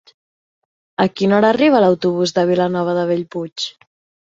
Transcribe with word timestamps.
A 1.05 1.07
quina 1.19 1.35
hora 1.41 1.51
arriba 1.55 1.83
l'autobús 1.85 2.35
de 2.39 2.47
Vilanova 2.53 2.99
de 3.03 3.07
Bellpuig? 3.13 3.71